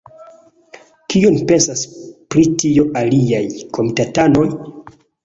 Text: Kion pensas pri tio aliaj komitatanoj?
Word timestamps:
Kion 1.13 1.35
pensas 1.51 1.83
pri 2.35 2.45
tio 2.63 2.87
aliaj 3.03 3.43
komitatanoj? 3.79 4.47